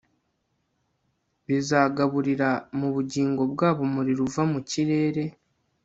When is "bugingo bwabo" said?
2.95-3.81